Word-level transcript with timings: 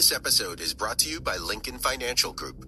This 0.00 0.12
episode 0.12 0.62
is 0.62 0.72
brought 0.72 0.96
to 1.00 1.10
you 1.10 1.20
by 1.20 1.36
Lincoln 1.36 1.78
Financial 1.78 2.32
Group. 2.32 2.64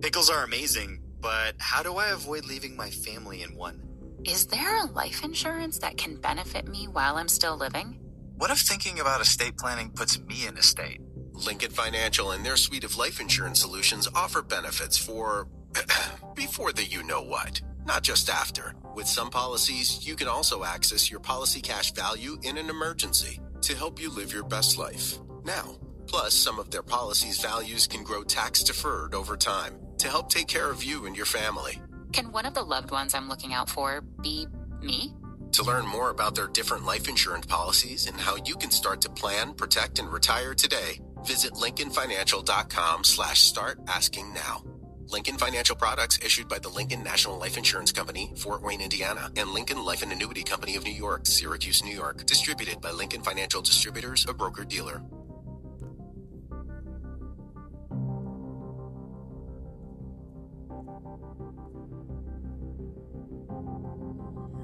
Pickles 0.00 0.30
are 0.30 0.42
amazing, 0.42 1.02
but 1.20 1.52
how 1.58 1.82
do 1.82 1.98
I 1.98 2.12
avoid 2.12 2.46
leaving 2.46 2.74
my 2.74 2.88
family 2.88 3.42
in 3.42 3.54
one? 3.54 3.82
Is 4.24 4.46
there 4.46 4.78
a 4.78 4.86
life 4.86 5.22
insurance 5.22 5.78
that 5.80 5.98
can 5.98 6.16
benefit 6.16 6.66
me 6.66 6.88
while 6.88 7.16
I'm 7.16 7.28
still 7.28 7.58
living? 7.58 8.00
What 8.38 8.50
if 8.50 8.60
thinking 8.60 9.00
about 9.00 9.20
estate 9.20 9.58
planning 9.58 9.90
puts 9.90 10.18
me 10.20 10.46
in 10.46 10.56
a 10.56 10.62
state? 10.62 11.02
Lincoln 11.34 11.72
Financial 11.72 12.30
and 12.30 12.42
their 12.42 12.56
suite 12.56 12.84
of 12.84 12.96
life 12.96 13.20
insurance 13.20 13.60
solutions 13.60 14.08
offer 14.14 14.40
benefits 14.40 14.96
for 14.96 15.48
before 16.34 16.72
the 16.72 16.86
you 16.86 17.02
know 17.02 17.20
what, 17.20 17.60
not 17.84 18.02
just 18.02 18.30
after. 18.30 18.74
With 18.94 19.06
some 19.06 19.28
policies, 19.28 20.08
you 20.08 20.16
can 20.16 20.26
also 20.26 20.64
access 20.64 21.10
your 21.10 21.20
policy 21.20 21.60
cash 21.60 21.92
value 21.92 22.38
in 22.42 22.56
an 22.56 22.70
emergency 22.70 23.40
to 23.60 23.76
help 23.76 24.00
you 24.00 24.08
live 24.08 24.32
your 24.32 24.44
best 24.44 24.78
life 24.78 25.18
now. 25.44 25.76
Plus, 26.12 26.34
some 26.34 26.58
of 26.58 26.70
their 26.70 26.82
policies' 26.82 27.40
values 27.40 27.86
can 27.86 28.04
grow 28.04 28.22
tax 28.22 28.62
deferred 28.62 29.14
over 29.14 29.34
time 29.34 29.72
to 29.96 30.08
help 30.08 30.28
take 30.28 30.46
care 30.46 30.70
of 30.70 30.84
you 30.84 31.06
and 31.06 31.16
your 31.16 31.24
family. 31.24 31.80
Can 32.12 32.30
one 32.30 32.44
of 32.44 32.52
the 32.52 32.62
loved 32.62 32.90
ones 32.90 33.14
I'm 33.14 33.30
looking 33.30 33.54
out 33.54 33.70
for 33.70 34.02
be 34.22 34.46
me? 34.82 35.14
To 35.52 35.62
learn 35.62 35.86
more 35.86 36.10
about 36.10 36.34
their 36.34 36.48
different 36.48 36.84
life 36.84 37.08
insurance 37.08 37.46
policies 37.46 38.06
and 38.06 38.20
how 38.20 38.36
you 38.44 38.56
can 38.56 38.70
start 38.70 39.00
to 39.02 39.10
plan, 39.10 39.54
protect, 39.54 39.98
and 39.98 40.12
retire 40.12 40.54
today, 40.54 41.00
visit 41.26 41.54
lincolnfinancial.com 41.54 43.04
slash 43.04 43.42
start 43.42 43.80
asking 43.88 44.34
now. 44.34 44.62
Lincoln 45.08 45.36
Financial 45.36 45.76
Products 45.76 46.18
issued 46.24 46.48
by 46.48 46.58
the 46.58 46.70
Lincoln 46.70 47.02
National 47.02 47.38
Life 47.38 47.58
Insurance 47.58 47.92
Company, 47.92 48.32
Fort 48.36 48.62
Wayne, 48.62 48.80
Indiana, 48.80 49.30
and 49.36 49.50
Lincoln 49.50 49.84
Life 49.84 50.02
and 50.02 50.12
Annuity 50.12 50.42
Company 50.42 50.76
of 50.76 50.84
New 50.84 50.92
York, 50.92 51.26
Syracuse, 51.26 51.84
New 51.84 51.94
York. 51.94 52.24
Distributed 52.24 52.80
by 52.80 52.90
Lincoln 52.90 53.22
Financial 53.22 53.60
Distributors, 53.60 54.26
a 54.28 54.32
broker 54.32 54.64
dealer. 54.64 55.02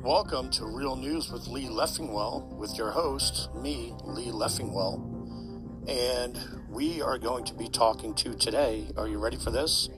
Welcome 0.03 0.51
to 0.51 0.65
Real 0.65 0.95
News 0.95 1.31
with 1.31 1.49
Lee 1.49 1.67
Leffingwell, 1.67 2.57
with 2.57 2.79
your 2.79 2.93
host, 2.93 3.53
me, 3.57 3.93
Lee 4.05 4.31
Leffingwell. 4.31 5.89
And 5.89 6.39
we 6.71 7.03
are 7.03 7.19
going 7.19 7.45
to 7.47 7.55
be 7.55 7.69
talking 7.69 8.15
to 8.15 8.35
today, 8.35 8.87
are 8.97 9.09
you 9.09 9.19
ready 9.19 9.37
for 9.37 9.51
this? 9.51 9.89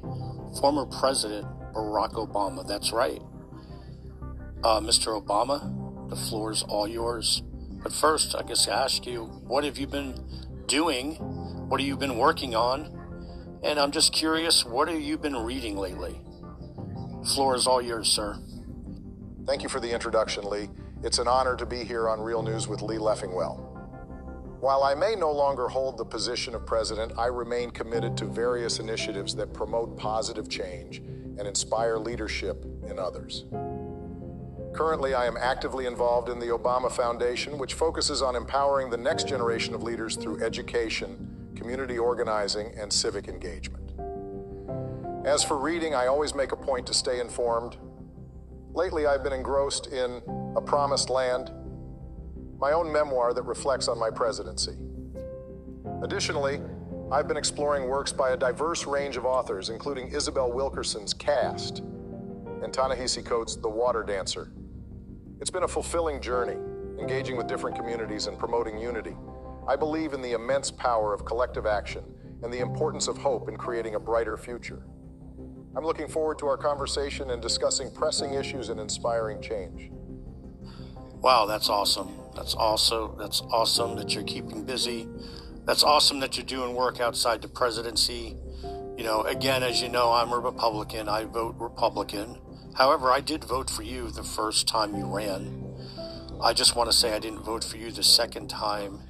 Former 0.59 0.87
President 0.87 1.47
Barack 1.75 2.15
Obama. 2.15 2.67
That's 2.67 2.93
right. 2.93 3.21
Uh, 4.65 4.81
Mr. 4.81 5.23
Obama, 5.23 6.09
the 6.09 6.17
floor 6.17 6.51
is 6.51 6.62
all 6.62 6.89
yours. 6.89 7.43
But 7.83 7.93
first, 7.93 8.34
I 8.34 8.43
guess 8.43 8.67
I 8.67 8.84
ask 8.84 9.06
you, 9.06 9.25
what 9.25 9.65
have 9.65 9.77
you 9.77 9.87
been 9.87 10.15
doing? 10.67 11.17
What 11.69 11.78
have 11.78 11.87
you 11.87 11.98
been 11.98 12.17
working 12.17 12.55
on? 12.55 13.61
And 13.62 13.78
I'm 13.78 13.91
just 13.91 14.15
curious, 14.15 14.65
what 14.65 14.89
have 14.89 15.01
you 15.01 15.19
been 15.19 15.37
reading 15.37 15.77
lately? 15.77 16.23
Floor 17.34 17.55
is 17.55 17.67
all 17.67 17.83
yours, 17.83 18.09
sir. 18.09 18.39
Thank 19.51 19.65
you 19.65 19.69
for 19.69 19.81
the 19.81 19.91
introduction, 19.93 20.48
Lee. 20.48 20.69
It's 21.03 21.19
an 21.19 21.27
honor 21.27 21.56
to 21.56 21.67
be 21.67 21.83
here 21.83 22.09
on 22.09 22.20
Real 22.20 22.41
News 22.41 22.69
with 22.69 22.83
Lee 22.83 22.98
Leffingwell. 22.98 23.59
While 24.61 24.84
I 24.84 24.95
may 24.95 25.17
no 25.17 25.33
longer 25.33 25.67
hold 25.67 25.98
the 25.98 26.05
position 26.05 26.55
of 26.55 26.65
president, 26.65 27.15
I 27.19 27.27
remain 27.27 27.73
committed 27.73 28.17
to 28.19 28.27
various 28.27 28.78
initiatives 28.78 29.34
that 29.34 29.53
promote 29.53 29.97
positive 29.97 30.48
change 30.48 30.98
and 30.98 31.48
inspire 31.48 31.98
leadership 31.98 32.65
in 32.89 33.01
others. 33.01 33.47
Currently, 34.73 35.15
I 35.15 35.27
am 35.27 35.37
actively 35.37 35.87
involved 35.87 36.28
in 36.28 36.39
the 36.39 36.56
Obama 36.56 36.89
Foundation, 36.89 37.59
which 37.59 37.75
focuses 37.75 38.23
on 38.23 38.37
empowering 38.37 38.89
the 38.89 38.98
next 38.98 39.27
generation 39.27 39.75
of 39.75 39.83
leaders 39.83 40.15
through 40.15 40.45
education, 40.45 41.50
community 41.56 41.99
organizing, 41.99 42.72
and 42.78 42.93
civic 42.93 43.27
engagement. 43.27 43.94
As 45.27 45.43
for 45.43 45.59
reading, 45.59 45.93
I 45.93 46.06
always 46.06 46.37
make 46.37 46.53
a 46.53 46.56
point 46.56 46.87
to 46.87 46.94
stay 46.94 47.19
informed 47.19 47.78
Lately, 48.72 49.06
I've 49.06 49.25
been 49.25 49.32
engrossed 49.32 49.88
in 49.88 50.22
A 50.56 50.60
Promised 50.60 51.10
Land, 51.10 51.50
my 52.58 52.72
own 52.72 52.92
memoir 52.92 53.34
that 53.34 53.42
reflects 53.42 53.88
on 53.88 53.98
my 53.98 54.10
presidency. 54.10 54.76
Additionally, 56.03 56.60
I've 57.10 57.26
been 57.26 57.36
exploring 57.36 57.88
works 57.88 58.12
by 58.12 58.31
a 58.31 58.36
diverse 58.36 58.86
range 58.86 59.16
of 59.16 59.25
authors, 59.25 59.70
including 59.70 60.08
Isabel 60.08 60.53
Wilkerson's 60.53 61.12
Caste 61.12 61.81
and 62.62 62.72
Ta-Nehisi 62.72 63.25
Coates' 63.25 63.56
The 63.56 63.69
Water 63.69 64.04
Dancer. 64.04 64.53
It's 65.41 65.50
been 65.50 65.64
a 65.64 65.69
fulfilling 65.69 66.20
journey, 66.20 66.56
engaging 67.00 67.37
with 67.37 67.48
different 67.48 67.76
communities 67.76 68.28
and 68.28 68.38
promoting 68.38 68.78
unity. 68.78 69.16
I 69.66 69.75
believe 69.75 70.12
in 70.12 70.22
the 70.22 70.32
immense 70.32 70.70
power 70.70 71.12
of 71.12 71.25
collective 71.25 71.66
action 71.66 72.04
and 72.44 72.52
the 72.52 72.60
importance 72.60 73.08
of 73.08 73.19
hope 73.19 73.48
in 73.48 73.56
creating 73.56 73.97
a 73.97 74.00
brighter 74.00 74.37
future. 74.37 74.84
I'm 75.76 75.84
looking 75.84 76.08
forward 76.08 76.38
to 76.41 76.47
our 76.47 76.56
conversation 76.56 77.31
and 77.31 77.41
discussing 77.41 77.92
pressing 77.92 78.34
issues 78.34 78.70
and 78.70 78.81
inspiring 78.81 79.41
change. 79.41 79.91
Wow, 81.22 81.47
that's 81.47 81.69
awesome. 81.69 82.10
That's 82.34 82.54
also 82.54 83.14
that's 83.19 83.41
awesome 83.42 83.94
that 83.97 84.14
you're 84.14 84.25
keeping 84.25 84.64
busy. 84.64 85.06
That's 85.66 85.84
awesome 85.84 86.19
that 86.20 86.36
you're 86.36 86.47
doing 86.47 86.75
work 86.75 87.00
outside 87.00 87.42
the 87.42 87.48
presidency. 87.48 88.36
You 88.97 89.04
know, 89.04 89.22
again, 89.22 89.62
as 89.62 89.81
you 89.81 89.88
know, 89.88 90.12
I'm 90.12 90.32
a 90.32 90.38
Republican. 90.38 91.08
I 91.08 91.25
vote 91.25 91.54
Republican. 91.58 92.38
However, 92.75 93.10
I 93.10 93.20
did 93.20 93.44
vote 93.44 93.70
for 93.70 93.82
you 93.82 94.10
the 94.10 94.25
first 94.25 94.66
time 94.66 94.97
you 94.97 95.06
ran. 95.06 95.64
I 96.42 96.52
just 96.52 96.75
want 96.75 96.91
to 96.91 96.97
say 96.97 97.12
I 97.12 97.19
didn't 97.19 97.42
vote 97.42 97.62
for 97.62 97.76
you 97.76 97.92
the 97.92 98.02
second 98.02 98.48
time 98.48 99.00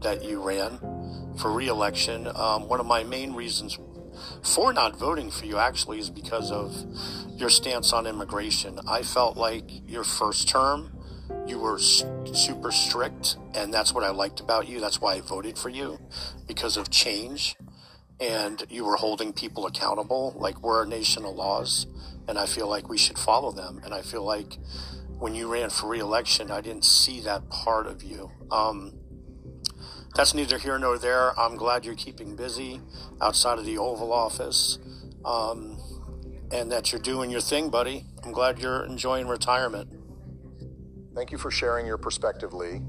that 0.00 0.24
you 0.24 0.42
ran 0.42 0.78
for 1.38 1.52
reelection. 1.52 2.26
Um, 2.34 2.68
one 2.68 2.80
of 2.80 2.86
my 2.86 3.04
main 3.04 3.34
reasons 3.34 3.78
for 4.42 4.72
not 4.72 4.98
voting 4.98 5.30
for 5.30 5.46
you 5.46 5.58
actually 5.58 6.00
is 6.00 6.10
because 6.10 6.50
of 6.50 6.74
your 7.36 7.50
stance 7.50 7.92
on 7.92 8.06
immigration. 8.06 8.78
I 8.88 9.02
felt 9.02 9.36
like 9.36 9.64
your 9.88 10.04
first 10.04 10.48
term, 10.48 10.92
you 11.46 11.58
were 11.58 11.78
super 11.78 12.70
strict, 12.70 13.36
and 13.54 13.72
that's 13.72 13.92
what 13.92 14.04
I 14.04 14.10
liked 14.10 14.40
about 14.40 14.68
you. 14.68 14.80
That's 14.80 15.00
why 15.00 15.14
I 15.14 15.20
voted 15.20 15.58
for 15.58 15.68
you 15.68 15.98
because 16.46 16.76
of 16.76 16.90
change, 16.90 17.56
and 18.20 18.64
you 18.68 18.84
were 18.84 18.96
holding 18.96 19.32
people 19.32 19.66
accountable. 19.66 20.34
Like 20.36 20.62
we're 20.62 20.84
a 20.84 20.86
nation 20.86 21.24
of 21.24 21.34
laws, 21.34 21.86
and 22.28 22.38
I 22.38 22.46
feel 22.46 22.68
like 22.68 22.88
we 22.88 22.98
should 22.98 23.18
follow 23.18 23.50
them. 23.50 23.80
And 23.84 23.92
I 23.92 24.02
feel 24.02 24.24
like 24.24 24.58
when 25.18 25.34
you 25.34 25.52
ran 25.52 25.70
for 25.70 25.88
reelection, 25.88 26.50
I 26.50 26.60
didn't 26.60 26.84
see 26.84 27.20
that 27.20 27.48
part 27.48 27.86
of 27.86 28.02
you. 28.02 28.30
Um, 28.50 28.94
that's 30.14 30.34
neither 30.34 30.58
here 30.58 30.78
nor 30.78 30.98
there. 30.98 31.38
I'm 31.38 31.56
glad 31.56 31.84
you're 31.84 31.94
keeping 31.94 32.36
busy 32.36 32.80
outside 33.20 33.58
of 33.58 33.64
the 33.64 33.78
Oval 33.78 34.12
Office 34.12 34.78
um, 35.24 35.78
and 36.50 36.70
that 36.70 36.92
you're 36.92 37.00
doing 37.00 37.30
your 37.30 37.40
thing, 37.40 37.70
buddy. 37.70 38.04
I'm 38.22 38.32
glad 38.32 38.58
you're 38.58 38.84
enjoying 38.84 39.26
retirement. 39.26 39.88
Thank 41.14 41.32
you 41.32 41.38
for 41.38 41.50
sharing 41.50 41.86
your 41.86 41.98
perspective, 41.98 42.52
Lee, 42.52 42.80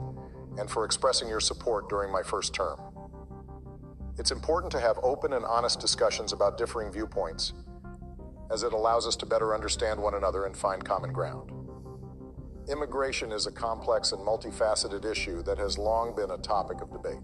and 0.57 0.69
for 0.69 0.83
expressing 0.83 1.29
your 1.29 1.39
support 1.39 1.89
during 1.89 2.11
my 2.11 2.23
first 2.23 2.53
term. 2.53 2.79
It's 4.17 4.31
important 4.31 4.71
to 4.73 4.79
have 4.79 4.99
open 5.01 5.33
and 5.33 5.45
honest 5.45 5.79
discussions 5.79 6.33
about 6.33 6.57
differing 6.57 6.91
viewpoints, 6.91 7.53
as 8.51 8.63
it 8.63 8.73
allows 8.73 9.07
us 9.07 9.15
to 9.17 9.25
better 9.25 9.55
understand 9.55 10.01
one 10.01 10.13
another 10.13 10.45
and 10.45 10.55
find 10.55 10.83
common 10.83 11.11
ground. 11.13 11.52
Immigration 12.69 13.33
is 13.33 13.45
a 13.45 13.51
complex 13.51 14.13
and 14.13 14.25
multifaceted 14.25 15.03
issue 15.03 15.43
that 15.43 15.57
has 15.57 15.77
long 15.77 16.15
been 16.15 16.31
a 16.31 16.37
topic 16.37 16.79
of 16.79 16.93
debate. 16.93 17.19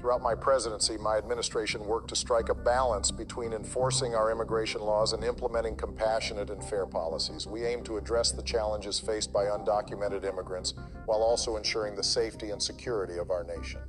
Throughout 0.00 0.20
my 0.20 0.34
presidency, 0.34 0.98
my 0.98 1.16
administration 1.16 1.86
worked 1.86 2.08
to 2.10 2.16
strike 2.16 2.50
a 2.50 2.54
balance 2.54 3.10
between 3.10 3.54
enforcing 3.54 4.14
our 4.14 4.30
immigration 4.30 4.82
laws 4.82 5.14
and 5.14 5.24
implementing 5.24 5.76
compassionate 5.76 6.50
and 6.50 6.62
fair 6.62 6.84
policies. 6.84 7.46
We 7.46 7.64
aim 7.64 7.82
to 7.84 7.96
address 7.96 8.30
the 8.30 8.42
challenges 8.42 9.00
faced 9.00 9.32
by 9.32 9.46
undocumented 9.46 10.26
immigrants 10.26 10.74
while 11.06 11.22
also 11.22 11.56
ensuring 11.56 11.96
the 11.96 12.04
safety 12.04 12.50
and 12.50 12.62
security 12.62 13.16
of 13.16 13.30
our 13.30 13.44
nation. 13.44 13.80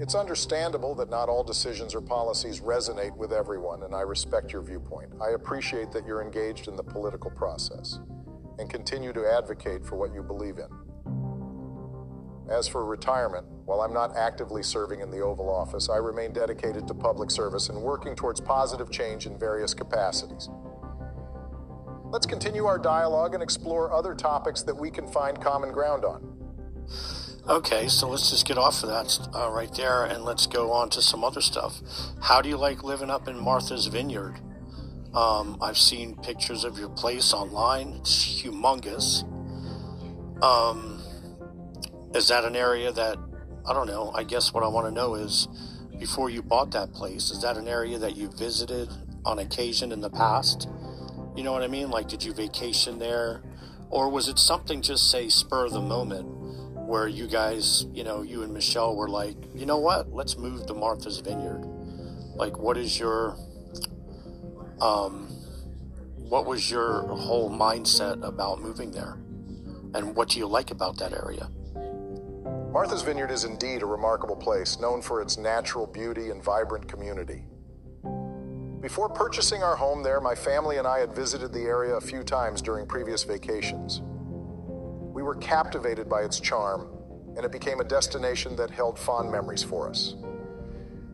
It's 0.00 0.16
understandable 0.16 0.96
that 0.96 1.10
not 1.10 1.28
all 1.28 1.44
decisions 1.44 1.94
or 1.94 2.00
policies 2.00 2.60
resonate 2.60 3.16
with 3.16 3.32
everyone, 3.32 3.84
and 3.84 3.94
I 3.94 4.00
respect 4.00 4.52
your 4.52 4.62
viewpoint. 4.62 5.12
I 5.20 5.30
appreciate 5.30 5.92
that 5.92 6.06
you're 6.06 6.22
engaged 6.22 6.66
in 6.66 6.74
the 6.74 6.82
political 6.82 7.30
process 7.30 8.00
and 8.58 8.68
continue 8.70 9.12
to 9.12 9.26
advocate 9.26 9.84
for 9.84 9.96
what 9.96 10.14
you 10.14 10.22
believe 10.22 10.58
in. 10.58 10.68
As 12.50 12.68
for 12.68 12.84
retirement, 12.84 13.46
while 13.64 13.80
I'm 13.80 13.94
not 13.94 14.16
actively 14.16 14.62
serving 14.62 15.00
in 15.00 15.10
the 15.10 15.20
Oval 15.20 15.48
Office, 15.48 15.88
I 15.88 15.96
remain 15.96 16.32
dedicated 16.32 16.86
to 16.88 16.94
public 16.94 17.30
service 17.30 17.68
and 17.68 17.80
working 17.80 18.14
towards 18.14 18.40
positive 18.40 18.90
change 18.90 19.26
in 19.26 19.38
various 19.38 19.72
capacities. 19.72 20.48
Let's 22.04 22.26
continue 22.26 22.66
our 22.66 22.78
dialogue 22.78 23.32
and 23.32 23.42
explore 23.42 23.94
other 23.94 24.14
topics 24.14 24.62
that 24.62 24.76
we 24.76 24.90
can 24.90 25.06
find 25.06 25.40
common 25.40 25.72
ground 25.72 26.04
on. 26.04 26.28
Okay, 27.48 27.88
so 27.88 28.08
let's 28.08 28.30
just 28.30 28.46
get 28.46 28.58
off 28.58 28.82
of 28.82 28.90
that 28.90 29.28
uh, 29.34 29.50
right 29.50 29.72
there 29.74 30.04
and 30.04 30.24
let's 30.24 30.46
go 30.46 30.72
on 30.72 30.90
to 30.90 31.00
some 31.00 31.24
other 31.24 31.40
stuff. 31.40 31.80
How 32.20 32.42
do 32.42 32.48
you 32.48 32.56
like 32.56 32.84
living 32.84 33.10
up 33.10 33.28
in 33.28 33.38
Martha's 33.38 33.86
Vineyard? 33.86 34.38
Um, 35.14 35.58
I've 35.60 35.76
seen 35.76 36.16
pictures 36.16 36.64
of 36.64 36.78
your 36.78 36.88
place 36.88 37.34
online. 37.34 37.94
It's 38.00 38.42
humongous. 38.42 39.24
Um, 40.42 41.02
is 42.14 42.28
that 42.28 42.44
an 42.44 42.56
area 42.56 42.92
that 42.92 43.18
I 43.66 43.74
don't 43.74 43.86
know? 43.86 44.10
I 44.14 44.24
guess 44.24 44.52
what 44.52 44.64
I 44.64 44.68
want 44.68 44.86
to 44.86 44.90
know 44.92 45.14
is, 45.14 45.48
before 45.98 46.30
you 46.30 46.42
bought 46.42 46.72
that 46.72 46.92
place, 46.92 47.30
is 47.30 47.42
that 47.42 47.56
an 47.56 47.68
area 47.68 47.98
that 47.98 48.16
you 48.16 48.30
visited 48.36 48.88
on 49.24 49.38
occasion 49.38 49.92
in 49.92 50.00
the 50.00 50.10
past? 50.10 50.68
You 51.36 51.44
know 51.44 51.52
what 51.52 51.62
I 51.62 51.68
mean? 51.68 51.90
Like, 51.90 52.08
did 52.08 52.24
you 52.24 52.32
vacation 52.32 52.98
there? 52.98 53.42
Or 53.90 54.08
was 54.08 54.28
it 54.28 54.38
something 54.38 54.82
just 54.82 55.10
say 55.10 55.28
spur 55.28 55.66
of 55.66 55.72
the 55.72 55.80
moment 55.80 56.26
where 56.86 57.06
you 57.06 57.26
guys, 57.28 57.86
you 57.92 58.02
know, 58.02 58.22
you 58.22 58.42
and 58.42 58.52
Michelle 58.52 58.96
were 58.96 59.08
like, 59.08 59.36
you 59.54 59.66
know 59.66 59.78
what, 59.78 60.12
let's 60.12 60.36
move 60.36 60.66
to 60.66 60.74
Martha's 60.74 61.20
Vineyard? 61.20 61.62
Like, 62.34 62.58
what 62.58 62.76
is 62.76 62.98
your, 62.98 63.36
um, 64.82 65.28
what 66.16 66.44
was 66.44 66.70
your 66.70 67.06
whole 67.06 67.50
mindset 67.50 68.26
about 68.26 68.60
moving 68.60 68.90
there? 68.90 69.18
And 69.94 70.16
what 70.16 70.30
do 70.30 70.38
you 70.40 70.46
like 70.46 70.70
about 70.70 70.98
that 70.98 71.12
area? 71.12 71.48
Martha's 72.72 73.02
Vineyard 73.02 73.30
is 73.30 73.44
indeed 73.44 73.82
a 73.82 73.86
remarkable 73.86 74.34
place, 74.34 74.80
known 74.80 75.02
for 75.02 75.22
its 75.22 75.36
natural 75.36 75.86
beauty 75.86 76.30
and 76.30 76.42
vibrant 76.42 76.88
community. 76.88 77.44
Before 78.80 79.08
purchasing 79.08 79.62
our 79.62 79.76
home 79.76 80.02
there, 80.02 80.20
my 80.20 80.34
family 80.34 80.78
and 80.78 80.88
I 80.88 80.98
had 80.98 81.14
visited 81.14 81.52
the 81.52 81.60
area 81.60 81.94
a 81.94 82.00
few 82.00 82.24
times 82.24 82.60
during 82.60 82.86
previous 82.86 83.22
vacations. 83.22 84.00
We 84.02 85.22
were 85.22 85.36
captivated 85.36 86.08
by 86.08 86.22
its 86.22 86.40
charm, 86.40 86.88
and 87.36 87.44
it 87.44 87.52
became 87.52 87.78
a 87.78 87.84
destination 87.84 88.56
that 88.56 88.70
held 88.70 88.98
fond 88.98 89.30
memories 89.30 89.62
for 89.62 89.88
us. 89.88 90.16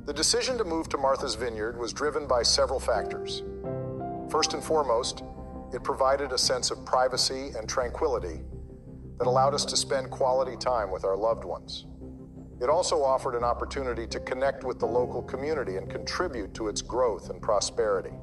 The 0.09 0.15
decision 0.15 0.57
to 0.57 0.65
move 0.65 0.89
to 0.89 0.97
Martha's 0.97 1.35
Vineyard 1.35 1.79
was 1.79 1.93
driven 1.93 2.27
by 2.27 2.43
several 2.43 2.81
factors. 2.81 3.43
First 4.31 4.55
and 4.55 4.65
foremost, 4.65 5.23
it 5.75 5.85
provided 5.85 6.33
a 6.33 6.39
sense 6.39 6.71
of 6.71 6.83
privacy 6.87 7.51
and 7.55 7.69
tranquility 7.69 8.41
that 9.19 9.27
allowed 9.27 9.53
us 9.53 9.67
to 9.67 9.77
spend 9.77 10.11
quality 10.11 10.57
time 10.57 10.91
with 10.91 11.05
our 11.05 11.15
loved 11.15 11.45
ones. 11.45 11.85
It 12.59 12.71
also 12.71 13.03
offered 13.03 13.35
an 13.35 13.45
opportunity 13.45 14.07
to 14.07 14.19
connect 14.21 14.65
with 14.65 14.79
the 14.79 14.87
local 14.87 15.21
community 15.21 15.77
and 15.77 15.91
contribute 15.91 16.55
to 16.55 16.69
its 16.69 16.81
growth 16.81 17.29
and 17.29 17.43
prosperity. 17.43 18.15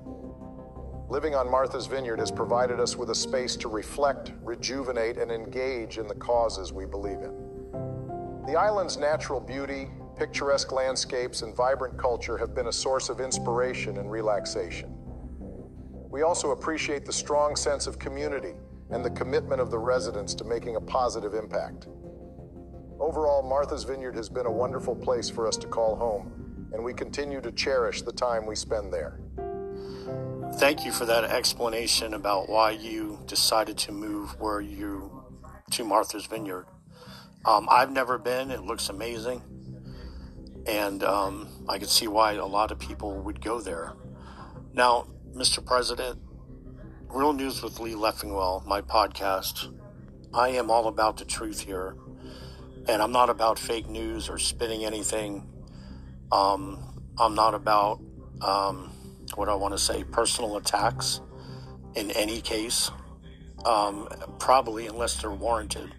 Living 1.08 1.36
on 1.36 1.52
Martha's 1.52 1.86
Vineyard 1.86 2.18
has 2.18 2.32
provided 2.32 2.80
us 2.80 2.96
with 2.96 3.12
a 3.12 3.16
space 3.16 3.56
to 3.58 3.68
reflect, 3.68 4.32
rejuvenate, 4.42 5.20
and 5.20 5.32
engage 5.32 6.00
in 6.00 6.08
the 6.08 6.16
causes 6.16 6.74
we 6.74 6.88
believe 6.88 7.20
in. 7.20 8.42
The 8.48 8.56
island's 8.56 8.98
natural 8.98 9.40
beauty, 9.40 9.92
picturesque 10.16 10.72
landscapes, 10.72 11.42
and 11.42 11.56
vibrant 11.56 11.98
culture 11.98 12.38
have 12.38 12.56
been 12.56 12.68
a 12.68 12.72
source 12.72 13.10
of 13.10 13.20
inspiration 13.20 13.98
and 13.98 14.10
relaxation. 14.10 14.96
We 16.10 16.22
also 16.22 16.52
appreciate 16.52 17.06
the 17.06 17.14
strong 17.14 17.56
sense 17.56 17.88
of 17.88 18.00
community 18.00 18.54
and 18.90 19.04
the 19.04 19.10
commitment 19.10 19.60
of 19.60 19.72
the 19.72 19.80
residents 19.80 20.34
to 20.36 20.44
making 20.44 20.76
a 20.76 20.82
positive 20.82 21.34
impact. 21.34 21.88
Overall, 23.00 23.44
Martha's 23.44 23.84
Vineyard 23.84 24.16
has 24.16 24.30
been 24.30 24.46
a 24.46 24.52
wonderful 24.52 24.96
place 24.96 25.30
for 25.30 25.48
us 25.48 25.58
to 25.58 25.68
call 25.68 25.96
home, 25.96 26.70
and 26.74 26.84
we 26.84 26.94
continue 26.94 27.42
to 27.42 27.52
cherish 27.52 28.02
the 28.02 28.14
time 28.14 28.46
we 28.46 28.56
spend 28.56 28.94
there. 28.94 29.20
Thank 30.54 30.86
you 30.86 30.94
for 30.94 31.06
that 31.06 31.26
explanation 31.26 32.14
about 32.14 32.48
why 32.48 32.72
you 32.72 33.20
decided 33.26 33.78
to 33.80 33.92
move 33.92 34.40
where 34.40 34.62
you 34.62 35.24
to 35.72 35.84
Martha's 35.84 36.28
Vineyard. 36.28 36.68
Um, 37.44 37.68
I've 37.70 37.92
never 37.92 38.18
been. 38.18 38.52
It 38.52 38.62
looks 38.62 38.88
amazing, 38.88 39.42
and 40.66 41.04
um, 41.04 41.48
I 41.70 41.78
can 41.78 41.88
see 41.88 42.08
why 42.08 42.34
a 42.34 42.46
lot 42.46 42.72
of 42.72 42.80
people 42.80 43.22
would 43.22 43.42
go 43.42 43.62
there. 43.62 43.94
Now, 44.74 45.08
Mr. 45.34 45.66
President, 45.66 46.20
Real 47.10 47.34
News 47.34 47.62
with 47.62 47.80
Lee 47.80 47.94
Leffingwell, 47.94 48.66
my 48.66 48.82
podcast. 48.82 49.74
I 50.34 50.50
am 50.50 50.70
all 50.70 50.88
about 50.88 51.18
the 51.18 51.26
truth 51.26 51.62
here, 51.62 51.96
and 52.88 53.02
I'm 53.02 53.12
not 53.12 53.30
about 53.30 53.58
fake 53.58 53.88
news 53.88 54.28
or 54.28 54.38
spinning 54.38 54.84
anything. 54.84 55.48
Um, 56.32 57.02
I'm 57.18 57.36
not 57.36 57.54
about 57.54 58.02
um, 58.42 58.92
what 59.36 59.50
I 59.50 59.56
want 59.56 59.74
to 59.74 59.78
say 59.78 60.04
personal 60.04 60.58
attacks 60.58 61.22
in 61.96 62.12
any 62.12 62.42
case, 62.42 62.92
um, 63.66 64.10
probably 64.40 64.88
unless 64.88 65.22
they're 65.22 65.32
warranted. 65.32 65.94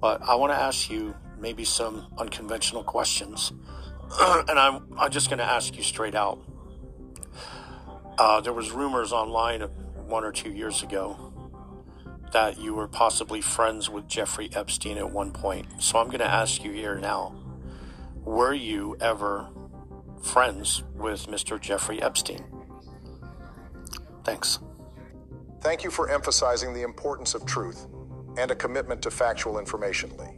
But 0.00 0.22
I 0.22 0.34
want 0.34 0.52
to 0.52 0.58
ask 0.58 0.90
you 0.90 1.14
maybe 1.40 1.64
some 1.64 2.06
unconventional 2.18 2.84
questions, 2.84 3.52
and 4.48 4.58
I'm 4.58 4.86
I'm 4.98 5.10
just 5.10 5.28
going 5.28 5.38
to 5.38 5.44
ask 5.44 5.76
you 5.76 5.82
straight 5.82 6.14
out. 6.14 6.38
Uh, 8.16 8.40
there 8.40 8.52
was 8.52 8.72
rumors 8.72 9.12
online 9.12 9.62
one 10.06 10.24
or 10.24 10.32
two 10.32 10.50
years 10.50 10.82
ago 10.82 11.32
that 12.32 12.58
you 12.58 12.74
were 12.74 12.88
possibly 12.88 13.40
friends 13.40 13.88
with 13.88 14.08
Jeffrey 14.08 14.50
Epstein 14.52 14.98
at 14.98 15.10
one 15.10 15.30
point. 15.32 15.66
So 15.78 15.98
I'm 15.98 16.06
going 16.06 16.18
to 16.18 16.26
ask 16.30 16.64
you 16.64 16.72
here 16.72 16.96
now 16.96 17.34
were 18.24 18.52
you 18.52 18.96
ever 19.00 19.48
friends 20.22 20.82
with 20.94 21.26
Mr. 21.28 21.58
Jeffrey 21.58 22.02
Epstein? 22.02 22.44
Thanks. 24.24 24.58
Thank 25.62 25.82
you 25.82 25.90
for 25.90 26.10
emphasizing 26.10 26.74
the 26.74 26.82
importance 26.82 27.34
of 27.34 27.46
truth 27.46 27.86
and 28.36 28.50
a 28.50 28.54
commitment 28.54 29.00
to 29.02 29.10
factual 29.10 29.58
information, 29.58 30.14
Lee. 30.18 30.37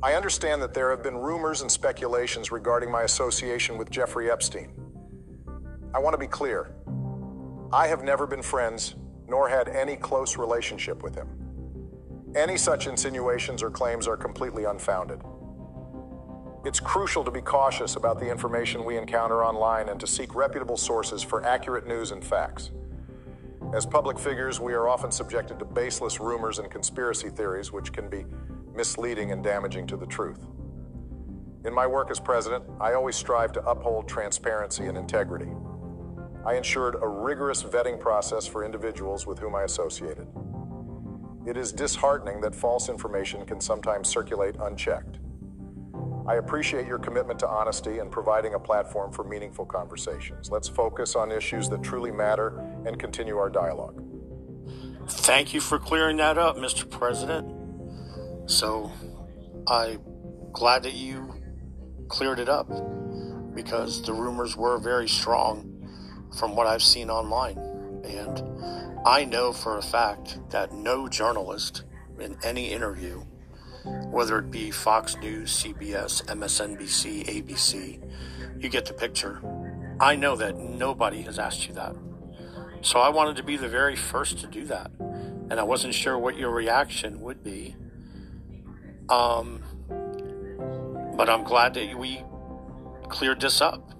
I 0.00 0.14
understand 0.14 0.62
that 0.62 0.74
there 0.74 0.90
have 0.90 1.02
been 1.02 1.16
rumors 1.16 1.62
and 1.62 1.70
speculations 1.70 2.52
regarding 2.52 2.88
my 2.88 3.02
association 3.02 3.76
with 3.76 3.90
Jeffrey 3.90 4.30
Epstein. 4.30 4.70
I 5.92 5.98
want 5.98 6.14
to 6.14 6.18
be 6.18 6.28
clear. 6.28 6.70
I 7.72 7.88
have 7.88 8.04
never 8.04 8.24
been 8.24 8.42
friends 8.42 8.94
nor 9.26 9.48
had 9.48 9.68
any 9.68 9.96
close 9.96 10.36
relationship 10.36 11.02
with 11.02 11.16
him. 11.16 11.28
Any 12.36 12.56
such 12.56 12.86
insinuations 12.86 13.60
or 13.60 13.70
claims 13.70 14.06
are 14.06 14.16
completely 14.16 14.64
unfounded. 14.64 15.20
It's 16.64 16.78
crucial 16.78 17.24
to 17.24 17.30
be 17.32 17.40
cautious 17.40 17.96
about 17.96 18.20
the 18.20 18.30
information 18.30 18.84
we 18.84 18.96
encounter 18.96 19.44
online 19.44 19.88
and 19.88 19.98
to 19.98 20.06
seek 20.06 20.34
reputable 20.34 20.76
sources 20.76 21.24
for 21.24 21.44
accurate 21.44 21.88
news 21.88 22.12
and 22.12 22.24
facts. 22.24 22.70
As 23.74 23.84
public 23.84 24.18
figures, 24.18 24.60
we 24.60 24.74
are 24.74 24.88
often 24.88 25.10
subjected 25.10 25.58
to 25.58 25.64
baseless 25.64 26.20
rumors 26.20 26.60
and 26.60 26.70
conspiracy 26.70 27.30
theories, 27.30 27.72
which 27.72 27.92
can 27.92 28.08
be 28.08 28.24
misleading 28.78 29.32
and 29.32 29.42
damaging 29.42 29.88
to 29.88 29.96
the 29.96 30.06
truth. 30.06 30.46
In 31.64 31.74
my 31.74 31.84
work 31.84 32.12
as 32.12 32.20
president, 32.20 32.62
I 32.80 32.94
always 32.94 33.16
strive 33.16 33.50
to 33.54 33.64
uphold 33.64 34.08
transparency 34.08 34.86
and 34.86 34.96
integrity. 34.96 35.50
I 36.46 36.54
ensured 36.54 36.94
a 37.02 37.08
rigorous 37.08 37.64
vetting 37.64 37.98
process 37.98 38.46
for 38.46 38.64
individuals 38.64 39.26
with 39.26 39.40
whom 39.40 39.56
I 39.56 39.64
associated. 39.64 40.28
It 41.44 41.56
is 41.56 41.72
disheartening 41.72 42.40
that 42.42 42.54
false 42.54 42.88
information 42.88 43.44
can 43.44 43.60
sometimes 43.60 44.08
circulate 44.08 44.54
unchecked. 44.60 45.18
I 46.28 46.36
appreciate 46.36 46.86
your 46.86 46.98
commitment 46.98 47.40
to 47.40 47.48
honesty 47.48 47.98
and 47.98 48.12
providing 48.12 48.54
a 48.54 48.60
platform 48.60 49.10
for 49.10 49.24
meaningful 49.24 49.66
conversations. 49.66 50.52
Let's 50.52 50.68
focus 50.68 51.16
on 51.16 51.32
issues 51.32 51.68
that 51.70 51.82
truly 51.82 52.12
matter 52.12 52.64
and 52.86 52.96
continue 52.96 53.38
our 53.38 53.50
dialogue. 53.50 54.04
Thank 55.08 55.52
you 55.52 55.60
for 55.60 55.80
clearing 55.80 56.18
that 56.18 56.38
up, 56.38 56.56
Mr. 56.56 56.88
President. 56.88 57.57
So, 58.48 58.90
I'm 59.66 60.00
glad 60.52 60.82
that 60.84 60.94
you 60.94 61.34
cleared 62.08 62.38
it 62.38 62.48
up 62.48 62.66
because 63.54 64.02
the 64.02 64.14
rumors 64.14 64.56
were 64.56 64.78
very 64.78 65.06
strong 65.06 65.86
from 66.38 66.56
what 66.56 66.66
I've 66.66 66.82
seen 66.82 67.10
online. 67.10 67.58
And 68.04 68.42
I 69.06 69.26
know 69.26 69.52
for 69.52 69.76
a 69.76 69.82
fact 69.82 70.38
that 70.48 70.72
no 70.72 71.08
journalist 71.08 71.84
in 72.18 72.38
any 72.42 72.70
interview, 72.72 73.22
whether 74.06 74.38
it 74.38 74.50
be 74.50 74.70
Fox 74.70 75.14
News, 75.16 75.62
CBS, 75.62 76.24
MSNBC, 76.24 77.26
ABC, 77.26 78.62
you 78.62 78.70
get 78.70 78.86
the 78.86 78.94
picture. 78.94 79.42
I 80.00 80.16
know 80.16 80.36
that 80.36 80.56
nobody 80.56 81.20
has 81.22 81.38
asked 81.38 81.68
you 81.68 81.74
that. 81.74 81.94
So 82.80 82.98
I 82.98 83.10
wanted 83.10 83.36
to 83.36 83.42
be 83.42 83.58
the 83.58 83.68
very 83.68 83.94
first 83.94 84.38
to 84.38 84.46
do 84.46 84.64
that. 84.68 84.90
And 84.98 85.60
I 85.60 85.64
wasn't 85.64 85.92
sure 85.92 86.18
what 86.18 86.38
your 86.38 86.50
reaction 86.50 87.20
would 87.20 87.44
be. 87.44 87.76
Um, 89.08 89.62
but 91.16 91.28
I'm 91.28 91.44
glad 91.44 91.74
that 91.74 91.98
we 91.98 92.22
cleared 93.08 93.40
this 93.40 93.60
up. 93.60 93.92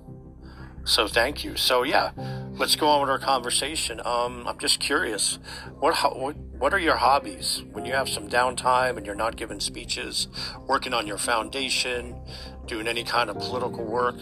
So 0.84 1.06
thank 1.06 1.44
you. 1.44 1.56
So 1.56 1.82
yeah, 1.82 2.12
let's 2.54 2.74
go 2.76 2.88
on 2.88 3.02
with 3.02 3.10
our 3.10 3.18
conversation. 3.18 4.00
Um, 4.04 4.46
I'm 4.46 4.58
just 4.58 4.80
curious, 4.80 5.38
what, 5.78 5.94
what 6.16 6.36
what 6.36 6.74
are 6.74 6.78
your 6.78 6.96
hobbies 6.96 7.62
when 7.72 7.84
you 7.84 7.92
have 7.92 8.08
some 8.08 8.28
downtime 8.28 8.96
and 8.96 9.06
you're 9.06 9.14
not 9.14 9.36
giving 9.36 9.60
speeches, 9.60 10.28
working 10.66 10.92
on 10.92 11.06
your 11.06 11.18
foundation, 11.18 12.16
doing 12.66 12.88
any 12.88 13.04
kind 13.04 13.30
of 13.30 13.38
political 13.38 13.84
work? 13.84 14.16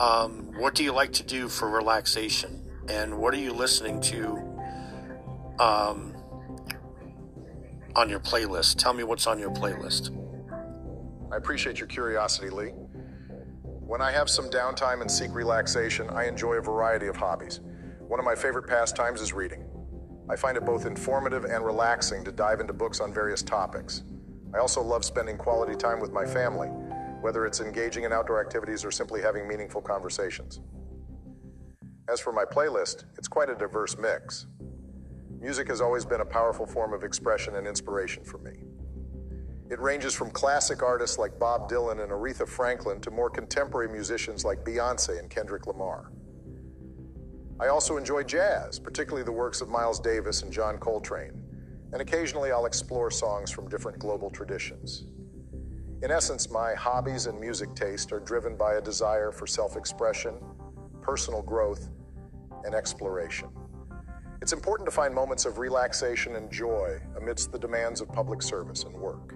Um, 0.00 0.50
what 0.58 0.74
do 0.74 0.82
you 0.82 0.92
like 0.92 1.12
to 1.14 1.22
do 1.22 1.48
for 1.48 1.68
relaxation, 1.70 2.68
and 2.88 3.18
what 3.18 3.34
are 3.34 3.38
you 3.38 3.52
listening 3.52 4.00
to 4.00 4.36
um, 5.60 6.13
on 7.96 8.08
your 8.08 8.20
playlist? 8.20 8.76
Tell 8.76 8.92
me 8.92 9.04
what's 9.04 9.26
on 9.26 9.38
your 9.38 9.50
playlist. 9.50 10.10
I 11.32 11.36
appreciate 11.36 11.78
your 11.78 11.88
curiosity, 11.88 12.50
Lee. 12.50 12.72
When 13.62 14.00
I 14.00 14.10
have 14.10 14.28
some 14.28 14.48
downtime 14.50 15.00
and 15.00 15.10
seek 15.10 15.32
relaxation, 15.32 16.08
I 16.10 16.26
enjoy 16.26 16.54
a 16.54 16.62
variety 16.62 17.06
of 17.06 17.16
hobbies. 17.16 17.60
One 18.00 18.18
of 18.18 18.24
my 18.24 18.34
favorite 18.34 18.66
pastimes 18.66 19.20
is 19.20 19.32
reading. 19.32 19.64
I 20.28 20.36
find 20.36 20.56
it 20.56 20.64
both 20.64 20.86
informative 20.86 21.44
and 21.44 21.64
relaxing 21.64 22.24
to 22.24 22.32
dive 22.32 22.60
into 22.60 22.72
books 22.72 23.00
on 23.00 23.12
various 23.12 23.42
topics. 23.42 24.04
I 24.54 24.58
also 24.58 24.80
love 24.80 25.04
spending 25.04 25.36
quality 25.36 25.74
time 25.76 26.00
with 26.00 26.12
my 26.12 26.24
family, 26.24 26.68
whether 27.20 27.46
it's 27.46 27.60
engaging 27.60 28.04
in 28.04 28.12
outdoor 28.12 28.40
activities 28.40 28.84
or 28.84 28.90
simply 28.90 29.20
having 29.20 29.46
meaningful 29.46 29.82
conversations. 29.82 30.60
As 32.08 32.20
for 32.20 32.32
my 32.32 32.44
playlist, 32.44 33.04
it's 33.18 33.28
quite 33.28 33.50
a 33.50 33.54
diverse 33.54 33.96
mix. 33.98 34.46
Music 35.44 35.68
has 35.68 35.82
always 35.82 36.06
been 36.06 36.22
a 36.22 36.24
powerful 36.24 36.64
form 36.64 36.94
of 36.94 37.04
expression 37.04 37.56
and 37.56 37.66
inspiration 37.66 38.24
for 38.24 38.38
me. 38.38 38.62
It 39.68 39.78
ranges 39.78 40.14
from 40.14 40.30
classic 40.30 40.82
artists 40.82 41.18
like 41.18 41.38
Bob 41.38 41.70
Dylan 41.70 42.02
and 42.02 42.10
Aretha 42.10 42.48
Franklin 42.48 42.98
to 43.02 43.10
more 43.10 43.28
contemporary 43.28 43.92
musicians 43.92 44.42
like 44.46 44.64
Beyonce 44.64 45.18
and 45.18 45.28
Kendrick 45.28 45.66
Lamar. 45.66 46.10
I 47.60 47.66
also 47.66 47.98
enjoy 47.98 48.22
jazz, 48.22 48.78
particularly 48.78 49.22
the 49.22 49.32
works 49.32 49.60
of 49.60 49.68
Miles 49.68 50.00
Davis 50.00 50.40
and 50.40 50.50
John 50.50 50.78
Coltrane, 50.78 51.38
and 51.92 52.00
occasionally 52.00 52.50
I'll 52.50 52.64
explore 52.64 53.10
songs 53.10 53.50
from 53.50 53.68
different 53.68 53.98
global 53.98 54.30
traditions. 54.30 55.04
In 56.02 56.10
essence, 56.10 56.48
my 56.48 56.72
hobbies 56.72 57.26
and 57.26 57.38
music 57.38 57.74
taste 57.74 58.14
are 58.14 58.20
driven 58.20 58.56
by 58.56 58.76
a 58.76 58.80
desire 58.80 59.30
for 59.30 59.46
self 59.46 59.76
expression, 59.76 60.36
personal 61.02 61.42
growth, 61.42 61.90
and 62.64 62.74
exploration. 62.74 63.50
It's 64.44 64.52
important 64.52 64.84
to 64.86 64.90
find 64.90 65.14
moments 65.14 65.46
of 65.46 65.56
relaxation 65.56 66.36
and 66.36 66.52
joy 66.52 67.00
amidst 67.16 67.50
the 67.50 67.58
demands 67.58 68.02
of 68.02 68.12
public 68.12 68.42
service 68.42 68.84
and 68.84 68.92
work. 68.92 69.34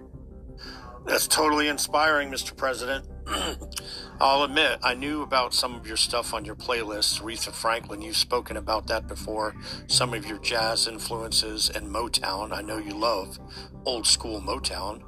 That's 1.03 1.25
totally 1.27 1.67
inspiring, 1.67 2.29
Mr. 2.29 2.55
President. 2.55 3.07
I'll 4.21 4.43
admit, 4.43 4.77
I 4.83 4.93
knew 4.93 5.23
about 5.23 5.55
some 5.55 5.73
of 5.73 5.87
your 5.87 5.97
stuff 5.97 6.31
on 6.35 6.45
your 6.45 6.53
playlist. 6.53 7.23
Aretha 7.23 7.51
Franklin, 7.51 8.03
you've 8.03 8.17
spoken 8.17 8.55
about 8.55 8.85
that 8.85 9.07
before. 9.07 9.55
Some 9.87 10.13
of 10.13 10.27
your 10.27 10.37
jazz 10.37 10.87
influences 10.87 11.71
and 11.71 11.89
Motown. 11.89 12.51
I 12.51 12.61
know 12.61 12.77
you 12.77 12.93
love 12.93 13.39
old 13.85 14.05
school 14.05 14.39
Motown, 14.39 15.01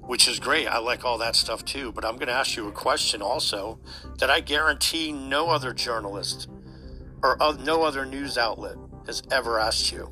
which 0.00 0.26
is 0.26 0.40
great. 0.40 0.66
I 0.66 0.78
like 0.78 1.04
all 1.04 1.18
that 1.18 1.36
stuff 1.36 1.64
too. 1.64 1.92
But 1.92 2.04
I'm 2.04 2.16
going 2.16 2.26
to 2.26 2.34
ask 2.34 2.56
you 2.56 2.66
a 2.66 2.72
question 2.72 3.22
also 3.22 3.78
that 4.18 4.28
I 4.28 4.40
guarantee 4.40 5.12
no 5.12 5.50
other 5.50 5.72
journalist 5.72 6.48
or 7.22 7.40
uh, 7.40 7.56
no 7.62 7.84
other 7.84 8.04
news 8.04 8.36
outlet 8.36 8.76
has 9.06 9.22
ever 9.30 9.58
asked 9.58 9.92
you. 9.92 10.04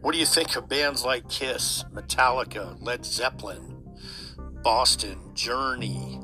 What 0.00 0.12
do 0.12 0.18
you 0.18 0.26
think 0.26 0.54
of 0.56 0.68
bands 0.68 1.04
like 1.04 1.28
Kiss, 1.28 1.84
Metallica, 1.92 2.76
Led 2.80 3.04
Zeppelin? 3.06 3.74
Boston, 4.64 5.18
Journey, 5.34 6.18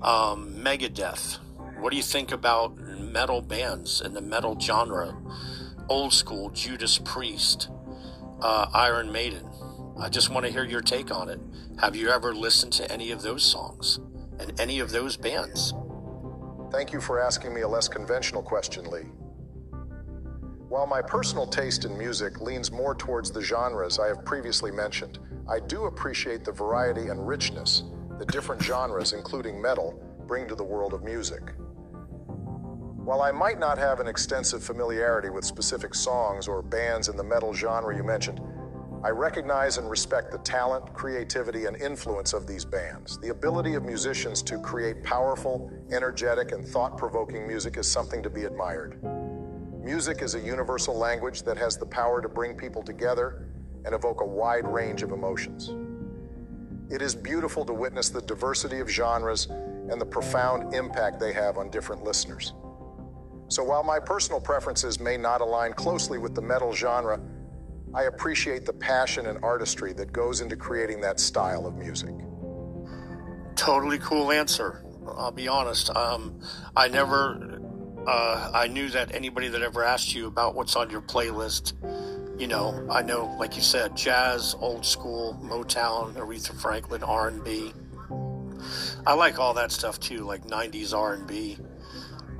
um, 0.00 0.54
Megadeth. 0.56 1.38
What 1.80 1.90
do 1.90 1.96
you 1.96 2.02
think 2.02 2.32
about 2.32 2.76
metal 2.76 3.42
bands 3.42 4.00
in 4.00 4.14
the 4.14 4.20
metal 4.20 4.58
genre? 4.58 5.16
Old 5.88 6.12
school, 6.12 6.50
Judas 6.50 6.98
Priest, 6.98 7.68
uh, 8.40 8.66
Iron 8.72 9.10
Maiden. 9.10 9.50
I 9.98 10.08
just 10.08 10.30
want 10.30 10.46
to 10.46 10.52
hear 10.52 10.64
your 10.64 10.80
take 10.80 11.12
on 11.12 11.28
it. 11.28 11.40
Have 11.80 11.96
you 11.96 12.08
ever 12.08 12.34
listened 12.34 12.72
to 12.74 12.90
any 12.90 13.10
of 13.10 13.22
those 13.22 13.42
songs 13.42 13.98
and 14.38 14.58
any 14.60 14.78
of 14.78 14.90
those 14.90 15.16
bands? 15.16 15.74
Thank 16.70 16.92
you 16.92 17.00
for 17.00 17.20
asking 17.20 17.52
me 17.52 17.62
a 17.62 17.68
less 17.68 17.88
conventional 17.88 18.42
question, 18.42 18.84
Lee. 18.90 19.06
While 20.68 20.88
my 20.88 21.00
personal 21.00 21.46
taste 21.46 21.84
in 21.84 21.96
music 21.96 22.40
leans 22.40 22.72
more 22.72 22.96
towards 22.96 23.30
the 23.30 23.40
genres 23.40 24.00
I 24.00 24.08
have 24.08 24.24
previously 24.24 24.72
mentioned, 24.72 25.20
I 25.48 25.60
do 25.60 25.84
appreciate 25.84 26.44
the 26.44 26.50
variety 26.50 27.08
and 27.08 27.24
richness 27.24 27.84
that 28.18 28.32
different 28.32 28.60
genres, 28.60 29.12
including 29.12 29.62
metal, 29.62 30.02
bring 30.26 30.48
to 30.48 30.56
the 30.56 30.64
world 30.64 30.92
of 30.92 31.04
music. 31.04 31.52
While 33.04 33.22
I 33.22 33.30
might 33.30 33.60
not 33.60 33.78
have 33.78 34.00
an 34.00 34.08
extensive 34.08 34.64
familiarity 34.64 35.30
with 35.30 35.44
specific 35.44 35.94
songs 35.94 36.48
or 36.48 36.62
bands 36.62 37.08
in 37.08 37.16
the 37.16 37.22
metal 37.22 37.54
genre 37.54 37.96
you 37.96 38.02
mentioned, 38.02 38.40
I 39.04 39.10
recognize 39.10 39.78
and 39.78 39.88
respect 39.88 40.32
the 40.32 40.38
talent, 40.38 40.92
creativity, 40.94 41.66
and 41.66 41.76
influence 41.76 42.32
of 42.32 42.48
these 42.48 42.64
bands. 42.64 43.20
The 43.20 43.28
ability 43.28 43.74
of 43.74 43.84
musicians 43.84 44.42
to 44.42 44.58
create 44.58 45.04
powerful, 45.04 45.70
energetic, 45.92 46.50
and 46.50 46.66
thought 46.66 46.98
provoking 46.98 47.46
music 47.46 47.76
is 47.76 47.88
something 47.88 48.20
to 48.24 48.30
be 48.30 48.46
admired. 48.46 48.98
Music 49.86 50.20
is 50.20 50.34
a 50.34 50.40
universal 50.40 50.98
language 50.98 51.44
that 51.44 51.56
has 51.56 51.76
the 51.76 51.86
power 51.86 52.20
to 52.20 52.28
bring 52.28 52.56
people 52.56 52.82
together 52.82 53.46
and 53.84 53.94
evoke 53.94 54.20
a 54.20 54.26
wide 54.26 54.66
range 54.66 55.04
of 55.04 55.12
emotions. 55.12 55.70
It 56.92 57.00
is 57.00 57.14
beautiful 57.14 57.64
to 57.64 57.72
witness 57.72 58.08
the 58.08 58.20
diversity 58.22 58.80
of 58.80 58.90
genres 58.90 59.46
and 59.46 60.00
the 60.00 60.04
profound 60.04 60.74
impact 60.74 61.20
they 61.20 61.32
have 61.34 61.56
on 61.56 61.70
different 61.70 62.02
listeners. 62.02 62.52
So 63.46 63.62
while 63.62 63.84
my 63.84 64.00
personal 64.00 64.40
preferences 64.40 64.98
may 64.98 65.16
not 65.16 65.40
align 65.40 65.72
closely 65.72 66.18
with 66.18 66.34
the 66.34 66.42
metal 66.42 66.74
genre, 66.74 67.20
I 67.94 68.06
appreciate 68.06 68.66
the 68.66 68.72
passion 68.72 69.26
and 69.26 69.38
artistry 69.44 69.92
that 69.92 70.12
goes 70.12 70.40
into 70.40 70.56
creating 70.56 71.00
that 71.02 71.20
style 71.20 71.64
of 71.64 71.76
music. 71.76 72.12
Totally 73.54 74.00
cool 74.00 74.32
answer. 74.32 74.82
I'll 75.06 75.30
be 75.30 75.46
honest. 75.46 75.90
Um, 75.90 76.40
I 76.74 76.88
never, 76.88 77.60
uh, 78.06 78.50
I 78.54 78.68
knew 78.68 78.88
that 78.90 79.14
anybody 79.14 79.48
that 79.48 79.62
ever 79.62 79.84
asked 79.84 80.14
you 80.14 80.26
about 80.26 80.54
what's 80.54 80.76
on 80.76 80.90
your 80.90 81.02
playlist 81.02 81.72
you 82.38 82.46
know, 82.46 82.86
I 82.90 83.02
know, 83.02 83.34
like 83.38 83.56
you 83.56 83.62
said, 83.62 83.96
jazz, 83.96 84.54
old 84.60 84.84
school, 84.84 85.38
Motown, 85.42 86.14
Aretha 86.14 86.54
Franklin, 86.54 87.02
R 87.02 87.28
and 87.28 87.42
B. 87.42 87.72
I 89.06 89.14
like 89.14 89.38
all 89.38 89.54
that 89.54 89.72
stuff 89.72 89.98
too, 89.98 90.18
like 90.18 90.44
'90s 90.44 90.92
R 90.92 91.14
and 91.14 91.26
B. 91.26 91.56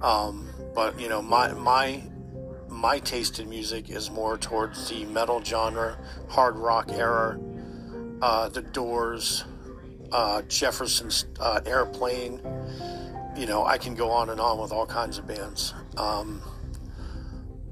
Um, 0.03 0.49
but 0.75 1.01
you 1.01 1.09
know, 1.09 1.23
my 1.23 1.53
my 1.55 2.03
my 2.69 2.99
taste 2.99 3.39
in 3.39 3.49
music 3.49 3.89
is 3.89 4.11
more 4.11 4.37
towards 4.37 4.91
the 4.91 5.07
metal 5.07 5.43
genre, 5.43 5.97
hard 6.29 6.57
rock 6.57 6.91
era, 6.93 7.41
uh, 8.21 8.51
The 8.51 8.63
Doors, 8.63 9.45
uh, 10.13 10.43
Jefferson's 10.43 11.25
uh, 11.41 11.61
Airplane. 11.65 12.41
You 13.37 13.47
know, 13.47 13.65
I 13.65 13.79
can 13.79 13.95
go 13.95 14.11
on 14.11 14.31
and 14.31 14.41
on 14.41 14.59
with 14.59 14.73
all 14.73 14.87
kinds 14.87 15.19
of 15.19 15.27
bands. 15.27 15.75
Um, 15.97 16.43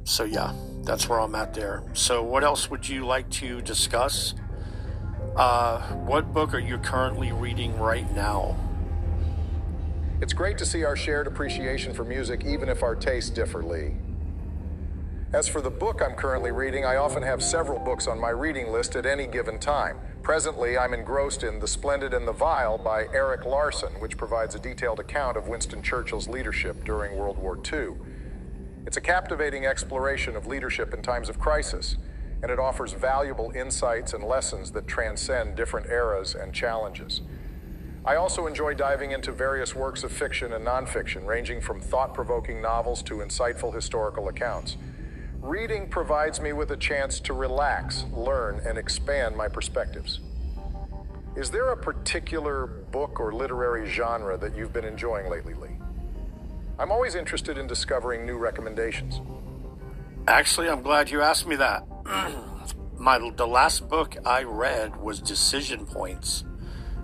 so 0.05 0.25
yeah 0.25 0.53
that's 0.85 1.09
where 1.09 1.19
I'm 1.19 1.35
at 1.35 1.55
there. 1.55 1.83
So, 1.95 2.23
what 2.23 2.45
else 2.45 2.71
would 2.71 2.89
you 2.89 3.07
like 3.07 3.29
to 3.31 3.63
discuss? 3.63 4.35
Uh, 5.35 5.81
what 5.95 6.33
book 6.33 6.55
are 6.55 6.61
you 6.61 6.79
currently 6.79 7.33
reading 7.33 7.77
right 7.79 8.11
now? 8.15 8.57
It's 10.21 10.33
great 10.33 10.59
to 10.59 10.67
see 10.67 10.85
our 10.85 10.95
shared 10.95 11.27
appreciation 11.27 11.93
for 11.93 12.05
music, 12.05 12.45
even 12.45 12.69
if 12.69 12.83
our 12.83 12.95
tastes 12.95 13.31
differ, 13.31 13.63
Lee. 13.63 13.97
As 15.33 15.49
for 15.49 15.61
the 15.61 15.71
book 15.71 16.01
I'm 16.01 16.15
currently 16.15 16.53
reading, 16.53 16.85
I 16.85 16.97
often 16.97 17.23
have 17.23 17.43
several 17.43 17.81
books 17.81 18.07
on 18.07 18.21
my 18.21 18.31
reading 18.31 18.71
list 18.71 18.95
at 18.95 19.07
any 19.07 19.27
given 19.27 19.59
time. 19.59 19.99
Presently, 20.25 20.79
I'm 20.79 20.95
engrossed 20.95 21.43
in 21.43 21.59
The 21.59 21.69
Splendid 21.69 22.15
and 22.15 22.27
the 22.27 22.33
Vile 22.33 22.79
by 22.79 23.09
Erik 23.13 23.45
Larson, 23.45 23.93
which 24.01 24.17
provides 24.17 24.55
a 24.55 24.59
detailed 24.59 24.99
account 24.99 25.37
of 25.37 25.49
Winston 25.49 25.83
Churchill's 25.83 26.29
leadership 26.29 26.83
during 26.83 27.15
World 27.15 27.37
War 27.37 27.59
II. 27.59 27.89
It's 28.87 28.97
a 28.97 29.03
captivating 29.03 29.67
exploration 29.67 30.35
of 30.35 30.47
leadership 30.47 30.95
in 30.95 31.03
times 31.03 31.29
of 31.29 31.39
crisis, 31.39 31.99
and 32.41 32.51
it 32.51 32.59
offers 32.59 32.95
valuable 32.95 33.53
insights 33.55 34.15
and 34.15 34.25
lessons 34.25 34.71
that 34.71 34.89
transcend 34.89 35.57
different 35.57 35.91
eras 35.91 36.35
and 36.35 36.55
challenges. 36.55 37.21
I 38.03 38.17
also 38.17 38.47
enjoy 38.47 38.73
diving 38.73 39.11
into 39.11 39.31
various 39.31 39.75
works 39.75 40.05
of 40.05 40.11
fiction 40.11 40.55
and 40.55 40.67
nonfiction, 40.67 41.27
ranging 41.27 41.61
from 41.61 41.83
thought 41.83 42.15
provoking 42.15 42.63
novels 42.63 43.03
to 43.03 43.17
insightful 43.17 43.75
historical 43.75 44.29
accounts. 44.29 44.79
Reading 45.45 45.87
provides 45.91 46.41
me 46.41 46.55
with 46.55 46.71
a 46.71 46.77
chance 46.79 47.21
to 47.21 47.35
relax, 47.35 48.07
learn, 48.15 48.63
and 48.67 48.79
expand 48.79 49.37
my 49.37 49.47
perspectives. 49.47 50.21
Is 51.37 51.51
there 51.51 51.69
a 51.69 51.77
particular 51.77 52.67
book 52.67 53.21
or 53.21 53.31
literary 53.31 53.87
genre 53.87 54.39
that 54.39 54.57
you've 54.57 54.73
been 54.73 54.87
enjoying 54.87 55.29
lately, 55.29 55.53
Lee? 55.53 55.77
I'm 56.79 56.91
always 56.91 57.15
interested 57.15 57.59
in 57.59 57.67
discovering 57.67 58.25
new 58.25 58.39
recommendations. 58.39 59.21
Actually, 60.27 60.71
I'm 60.71 60.81
glad 60.81 61.11
you 61.11 61.21
asked 61.21 61.47
me 61.47 61.57
that. 61.57 61.85
My 62.99 63.19
the 63.37 63.47
last 63.47 63.87
book 63.87 64.17
I 64.25 64.45
read 64.45 64.97
was 64.97 65.21
Decision 65.21 65.85
Points. 65.85 66.45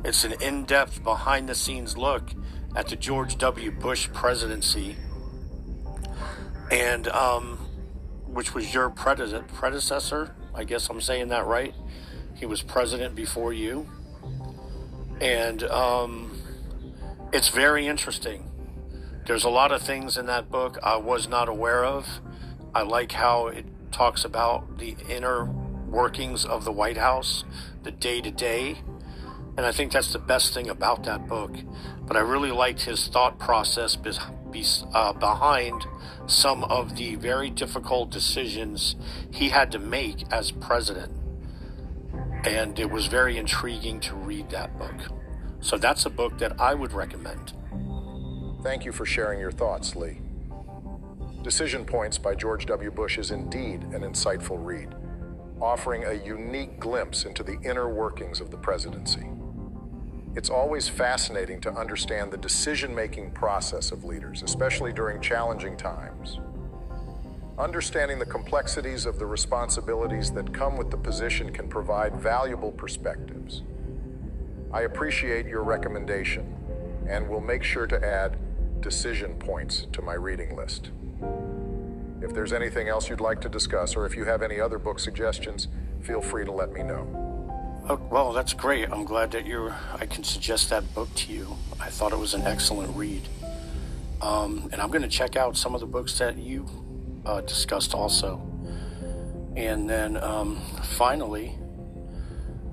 It's 0.02 0.24
an 0.24 0.32
in-depth 0.40 1.04
behind-the-scenes 1.04 1.98
look 1.98 2.30
at 2.74 2.88
the 2.88 2.96
George 2.96 3.36
W. 3.36 3.70
Bush 3.70 4.08
presidency, 4.14 4.96
and 6.70 7.06
um, 7.08 7.66
which 8.32 8.54
was 8.54 8.72
your 8.72 8.90
predecessor. 8.90 10.34
I 10.54 10.64
guess 10.64 10.88
I'm 10.88 11.00
saying 11.00 11.28
that 11.28 11.46
right. 11.46 11.74
He 12.34 12.46
was 12.46 12.62
president 12.62 13.14
before 13.14 13.52
you, 13.52 13.88
and 15.20 15.62
um, 15.64 16.40
it's 17.32 17.48
very 17.48 17.86
interesting. 17.86 18.50
There's 19.26 19.44
a 19.44 19.50
lot 19.50 19.70
of 19.70 19.82
things 19.82 20.16
in 20.16 20.26
that 20.26 20.50
book 20.50 20.78
I 20.82 20.96
was 20.96 21.28
not 21.28 21.48
aware 21.48 21.84
of. 21.84 22.20
I 22.74 22.82
like 22.82 23.12
how 23.12 23.48
it 23.48 23.66
talks 23.92 24.24
about 24.24 24.78
the 24.78 24.96
inner 25.08 25.44
workings 25.44 26.44
of 26.44 26.64
the 26.64 26.72
White 26.72 26.96
House, 26.96 27.44
the 27.82 27.90
day 27.90 28.20
to 28.20 28.30
day. 28.30 28.78
And 29.56 29.66
I 29.66 29.72
think 29.72 29.92
that's 29.92 30.12
the 30.12 30.18
best 30.18 30.54
thing 30.54 30.70
about 30.70 31.04
that 31.04 31.28
book. 31.28 31.54
But 32.06 32.16
I 32.16 32.20
really 32.20 32.50
liked 32.50 32.82
his 32.82 33.08
thought 33.08 33.38
process 33.38 33.96
be, 33.96 34.12
be, 34.50 34.64
uh, 34.94 35.12
behind 35.12 35.86
some 36.26 36.64
of 36.64 36.96
the 36.96 37.16
very 37.16 37.50
difficult 37.50 38.10
decisions 38.10 38.96
he 39.30 39.48
had 39.48 39.72
to 39.72 39.78
make 39.78 40.24
as 40.32 40.50
president. 40.50 41.12
And 42.44 42.78
it 42.78 42.90
was 42.90 43.06
very 43.06 43.36
intriguing 43.36 44.00
to 44.00 44.14
read 44.14 44.50
that 44.50 44.78
book. 44.78 44.94
So 45.60 45.76
that's 45.76 46.06
a 46.06 46.10
book 46.10 46.38
that 46.38 46.58
I 46.60 46.74
would 46.74 46.92
recommend. 46.92 47.52
Thank 48.62 48.84
you 48.84 48.92
for 48.92 49.04
sharing 49.04 49.40
your 49.40 49.52
thoughts, 49.52 49.96
Lee. 49.96 50.20
Decision 51.42 51.84
Points 51.84 52.18
by 52.18 52.34
George 52.34 52.66
W. 52.66 52.90
Bush 52.90 53.18
is 53.18 53.30
indeed 53.30 53.82
an 53.94 54.02
insightful 54.02 54.62
read, 54.62 54.94
offering 55.60 56.04
a 56.04 56.12
unique 56.12 56.78
glimpse 56.78 57.24
into 57.24 57.42
the 57.42 57.58
inner 57.62 57.88
workings 57.88 58.40
of 58.40 58.50
the 58.50 58.58
presidency. 58.58 59.26
It's 60.36 60.48
always 60.48 60.88
fascinating 60.88 61.60
to 61.62 61.72
understand 61.72 62.30
the 62.30 62.36
decision 62.36 62.94
making 62.94 63.32
process 63.32 63.90
of 63.90 64.04
leaders, 64.04 64.42
especially 64.42 64.92
during 64.92 65.20
challenging 65.20 65.76
times. 65.76 66.38
Understanding 67.58 68.20
the 68.20 68.26
complexities 68.26 69.06
of 69.06 69.18
the 69.18 69.26
responsibilities 69.26 70.30
that 70.32 70.54
come 70.54 70.76
with 70.76 70.90
the 70.90 70.96
position 70.96 71.52
can 71.52 71.68
provide 71.68 72.14
valuable 72.14 72.70
perspectives. 72.70 73.62
I 74.72 74.82
appreciate 74.82 75.46
your 75.46 75.64
recommendation 75.64 76.54
and 77.08 77.28
will 77.28 77.40
make 77.40 77.64
sure 77.64 77.88
to 77.88 78.02
add 78.02 78.38
decision 78.80 79.34
points 79.34 79.88
to 79.92 80.00
my 80.00 80.14
reading 80.14 80.54
list. 80.54 80.90
If 82.22 82.32
there's 82.32 82.52
anything 82.52 82.88
else 82.88 83.10
you'd 83.10 83.20
like 83.20 83.40
to 83.40 83.48
discuss, 83.48 83.96
or 83.96 84.06
if 84.06 84.14
you 84.14 84.24
have 84.26 84.42
any 84.42 84.60
other 84.60 84.78
book 84.78 85.00
suggestions, 85.00 85.66
feel 86.00 86.22
free 86.22 86.44
to 86.44 86.52
let 86.52 86.72
me 86.72 86.84
know. 86.84 87.29
Oh, 87.90 88.00
well, 88.08 88.32
that's 88.32 88.52
great. 88.52 88.88
I'm 88.88 89.04
glad 89.04 89.32
that 89.32 89.46
you're. 89.46 89.74
I 89.98 90.06
can 90.06 90.22
suggest 90.22 90.70
that 90.70 90.94
book 90.94 91.12
to 91.12 91.32
you. 91.32 91.56
I 91.80 91.88
thought 91.88 92.12
it 92.12 92.18
was 92.20 92.34
an 92.34 92.42
excellent 92.42 92.94
read, 92.96 93.22
um, 94.22 94.68
and 94.70 94.80
I'm 94.80 94.90
going 94.90 95.02
to 95.02 95.08
check 95.08 95.34
out 95.34 95.56
some 95.56 95.74
of 95.74 95.80
the 95.80 95.88
books 95.88 96.16
that 96.20 96.38
you 96.38 96.68
uh, 97.26 97.40
discussed 97.40 97.92
also. 97.92 98.40
And 99.56 99.90
then 99.90 100.16
um, 100.18 100.60
finally, 100.96 101.58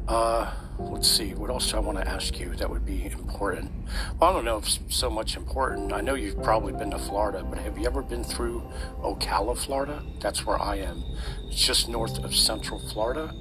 uh, 0.08 0.54
let's 0.78 1.10
see, 1.10 1.34
what 1.34 1.50
else 1.50 1.72
do 1.72 1.78
I 1.78 1.80
want 1.80 1.98
to 1.98 2.08
ask 2.08 2.40
you 2.40 2.54
that 2.54 2.70
would 2.70 2.86
be 2.86 3.06
important? 3.06 3.72
Well, 4.20 4.30
I 4.30 4.34
don't 4.34 4.46
know 4.46 4.58
if 4.58 4.68
it's 4.68 4.96
so 4.96 5.10
much 5.10 5.36
important. 5.36 5.94
I 5.94 6.02
know 6.02 6.14
you've 6.14 6.44
probably 6.44 6.74
been 6.74 6.92
to 6.92 7.00
Florida, 7.00 7.44
but 7.44 7.58
have 7.58 7.76
you 7.80 7.88
ever 7.88 8.04
been 8.04 8.24
through 8.24 8.62
Ocala, 9.02 9.58
Florida? 9.58 10.04
That's 10.20 10.46
where 10.46 10.62
I 10.62 10.76
am. 10.76 11.04
It's 11.48 11.66
just 11.66 11.90
north 11.90 12.24
of 12.24 12.36
Central 12.36 12.80
Florida. 12.90 13.34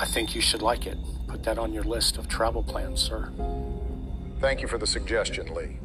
I 0.00 0.06
think 0.06 0.34
you 0.34 0.40
should 0.40 0.62
like 0.62 0.86
it. 0.86 0.96
Put 1.26 1.42
that 1.42 1.58
on 1.58 1.74
your 1.74 1.84
list 1.84 2.16
of 2.16 2.26
travel 2.26 2.62
plans, 2.62 3.02
sir. 3.02 3.30
Thank 4.40 4.62
you 4.62 4.66
for 4.66 4.78
the 4.78 4.86
suggestion, 4.86 5.52
Lee. 5.52 5.76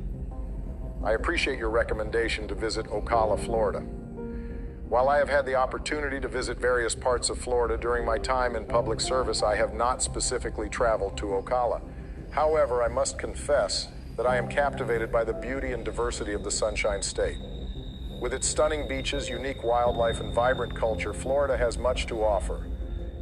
I 1.03 1.11
appreciate 1.11 1.59
your 1.59 1.69
recommendation 1.69 2.47
to 2.47 2.55
visit 2.55 2.85
Ocala, 2.85 3.37
Florida. 3.37 3.79
While 4.87 5.09
I 5.09 5.17
have 5.17 5.27
had 5.27 5.45
the 5.45 5.55
opportunity 5.55 6.21
to 6.21 6.29
visit 6.29 6.57
various 6.57 6.95
parts 6.95 7.29
of 7.29 7.39
Florida 7.39 7.77
during 7.77 8.05
my 8.05 8.17
time 8.17 8.55
in 8.55 8.63
public 8.63 9.01
service, 9.01 9.43
I 9.43 9.57
have 9.57 9.73
not 9.73 10.01
specifically 10.01 10.69
traveled 10.69 11.17
to 11.17 11.25
Ocala. 11.25 11.81
However, 12.31 12.83
I 12.83 12.87
must 12.87 13.19
confess 13.19 13.89
that 14.15 14.25
I 14.25 14.37
am 14.37 14.47
captivated 14.47 15.11
by 15.11 15.25
the 15.25 15.33
beauty 15.33 15.73
and 15.73 15.83
diversity 15.83 16.31
of 16.31 16.45
the 16.45 16.51
Sunshine 16.51 17.01
State. 17.01 17.37
With 18.21 18.33
its 18.33 18.47
stunning 18.47 18.87
beaches, 18.87 19.27
unique 19.27 19.61
wildlife, 19.61 20.21
and 20.21 20.33
vibrant 20.33 20.73
culture, 20.73 21.13
Florida 21.13 21.57
has 21.57 21.77
much 21.77 22.07
to 22.07 22.23
offer. 22.23 22.65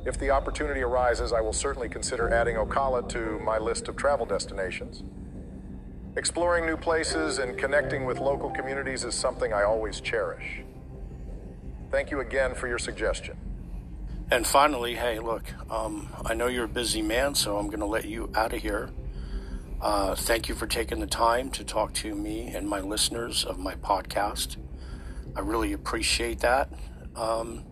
If 0.05 0.19
the 0.19 0.31
opportunity 0.31 0.81
arises, 0.81 1.31
I 1.31 1.39
will 1.39 1.53
certainly 1.53 1.87
consider 1.87 2.33
adding 2.33 2.57
Ocala 2.57 3.07
to 3.09 3.39
my 3.39 3.57
list 3.57 3.87
of 3.87 3.95
travel 3.95 4.25
destinations. 4.25 5.03
Exploring 6.17 6.65
new 6.65 6.75
places 6.75 7.39
and 7.39 7.57
connecting 7.57 8.05
with 8.05 8.19
local 8.19 8.49
communities 8.51 9.05
is 9.05 9.15
something 9.15 9.53
I 9.53 9.63
always 9.63 10.01
cherish. 10.01 10.61
Thank 11.89 12.11
you 12.11 12.19
again 12.19 12.53
for 12.53 12.67
your 12.67 12.79
suggestion. 12.79 13.37
And 14.29 14.45
finally, 14.45 14.95
hey, 14.95 15.19
look, 15.19 15.45
um, 15.69 16.09
I 16.25 16.33
know 16.33 16.47
you're 16.47 16.65
a 16.65 16.67
busy 16.67 17.01
man, 17.01 17.33
so 17.33 17.57
I'm 17.57 17.67
going 17.67 17.79
to 17.79 17.85
let 17.85 18.05
you 18.05 18.29
out 18.35 18.53
of 18.53 18.61
here. 18.61 18.89
Uh, 19.81 20.15
thank 20.15 20.49
you 20.49 20.55
for 20.55 20.67
taking 20.67 20.99
the 20.99 21.07
time 21.07 21.49
to 21.51 21.63
talk 21.63 21.93
to 21.93 22.13
me 22.13 22.47
and 22.47 22.67
my 22.67 22.79
listeners 22.79 23.45
of 23.45 23.57
my 23.57 23.75
podcast. 23.75 24.57
I 25.35 25.39
really 25.39 25.73
appreciate 25.73 26.39
that. 26.39 26.71
Um, 27.15 27.63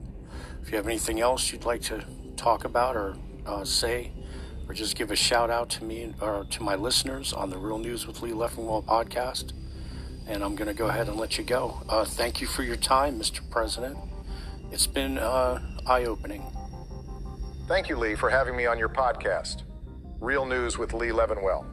if 0.62 0.71
you 0.71 0.77
have 0.77 0.88
anything 0.88 1.19
else 1.19 1.51
you'd 1.51 1.65
like 1.65 1.82
to 1.84 2.03
talk 2.41 2.65
about 2.65 2.95
or 2.95 3.15
uh, 3.45 3.63
say, 3.63 4.12
or 4.67 4.73
just 4.73 4.95
give 4.95 5.12
a 5.12 5.15
shout 5.15 5.51
out 5.51 5.69
to 5.69 5.84
me 5.84 6.12
or 6.19 6.45
to 6.49 6.63
my 6.63 6.73
listeners 6.75 7.34
on 7.34 7.51
the 7.51 7.58
Real 7.58 7.77
News 7.77 8.08
with 8.08 8.21
Lee 8.21 8.32
Leffingwell 8.32 8.84
podcast, 8.84 9.54
and 10.27 10.43
I'm 10.43 10.56
going 10.56 10.67
to 10.67 10.73
go 10.73 10.88
ahead 10.88 11.08
and 11.08 11.17
let 11.17 11.38
you 11.38 11.43
go. 11.43 11.82
Uh, 11.88 12.04
thank 12.04 12.41
you 12.41 12.47
for 12.47 12.63
your 12.63 12.77
time, 12.77 13.19
Mr. 13.19 13.47
President. 13.51 13.95
It's 14.71 14.88
been 14.88 15.19
uh, 15.19 15.62
eye 15.86 16.06
opening. 16.06 16.43
Thank 17.67 17.89
you, 17.89 17.95
Lee, 17.95 18.15
for 18.15 18.30
having 18.30 18.56
me 18.56 18.65
on 18.65 18.80
your 18.80 18.89
podcast, 18.89 19.62
Real 20.19 20.45
News 20.45 20.80
with 20.80 20.93
Lee 20.93 21.10
Leffingwell. 21.10 21.70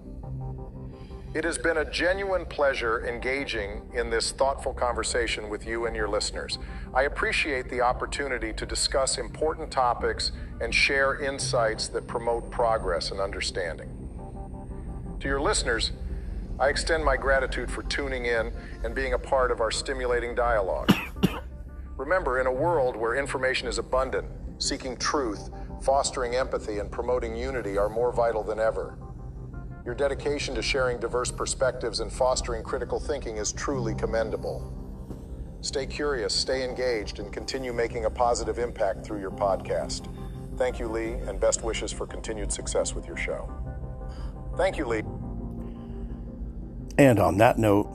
It 1.35 1.45
has 1.45 1.59
been 1.59 1.77
a 1.77 1.85
genuine 1.85 2.47
pleasure 2.47 3.07
engaging 3.07 3.83
in 3.93 4.09
this 4.09 4.33
thoughtful 4.33 4.73
conversation 4.73 5.51
with 5.51 5.67
you 5.67 5.85
and 5.85 5.95
your 5.95 6.09
listeners. 6.09 6.59
I 6.95 7.03
appreciate 7.03 7.69
the 7.69 7.83
opportunity 7.83 8.55
to 8.55 8.65
discuss 8.65 9.19
important 9.19 9.71
topics 9.71 10.33
and 10.63 10.75
share 10.75 11.21
insights 11.21 11.89
that 11.89 12.07
promote 12.07 12.51
progress 12.51 13.11
and 13.11 13.21
understanding. 13.21 13.91
To 15.21 15.29
your 15.29 15.41
listeners, 15.41 15.93
I 16.59 16.71
extend 16.71 17.05
my 17.05 17.19
gratitude 17.19 17.71
for 17.71 17.83
tuning 17.83 18.25
in 18.25 18.51
and 18.83 18.95
being 18.95 19.13
a 19.13 19.19
part 19.19 19.51
of 19.51 19.61
our 19.61 19.71
stimulating 19.71 20.35
dialogue. 20.35 20.91
Remember, 21.99 22.41
in 22.41 22.47
a 22.47 22.53
world 22.53 22.97
where 22.97 23.15
information 23.15 23.69
is 23.69 23.77
abundant, 23.77 24.27
seeking 24.57 24.97
truth, 24.97 25.51
fostering 25.83 26.37
empathy, 26.37 26.79
and 26.79 26.91
promoting 26.91 27.37
unity 27.37 27.77
are 27.77 27.91
more 27.91 28.13
vital 28.13 28.43
than 28.43 28.59
ever. 28.59 28.97
Your 29.89 29.95
dedication 29.95 30.55
to 30.55 30.61
sharing 30.61 31.01
diverse 31.01 31.31
perspectives 31.33 32.01
and 32.01 32.13
fostering 32.13 32.63
critical 32.63 33.01
thinking 33.01 33.39
is 33.39 33.53
truly 33.53 33.95
commendable. 33.95 34.71
Stay 35.63 35.87
curious, 35.87 36.35
stay 36.35 36.63
engaged, 36.63 37.21
and 37.21 37.33
continue 37.33 37.73
making 37.73 38.05
a 38.05 38.11
positive 38.11 38.59
impact 38.59 39.03
through 39.03 39.23
your 39.23 39.31
podcast. 39.31 40.15
Thank 40.59 40.79
you, 40.79 40.89
Lee, 40.89 41.13
and 41.13 41.41
best 41.41 41.65
wishes 41.65 41.91
for 41.91 42.07
continued 42.07 42.53
success 42.53 42.95
with 42.95 43.07
your 43.07 43.17
show. 43.17 43.51
Thank 44.59 44.77
you, 44.77 44.85
Lee. 44.85 45.05
And 46.99 47.19
on 47.19 47.39
that 47.39 47.57
note, 47.57 47.89